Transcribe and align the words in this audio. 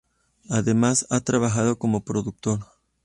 Además, 0.49 1.05
ha 1.11 1.19
trabajado 1.19 1.77
como 1.77 2.03
productor. 2.03 2.65